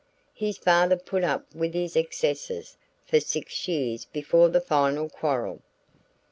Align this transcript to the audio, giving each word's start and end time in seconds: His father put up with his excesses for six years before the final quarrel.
His 0.33 0.57
father 0.57 0.97
put 0.97 1.23
up 1.23 1.53
with 1.53 1.75
his 1.75 1.95
excesses 1.95 2.75
for 3.05 3.19
six 3.19 3.67
years 3.67 4.05
before 4.05 4.49
the 4.49 4.59
final 4.59 5.07
quarrel. 5.07 5.61